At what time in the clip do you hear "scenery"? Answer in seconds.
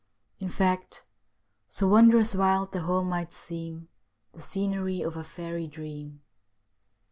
4.41-5.03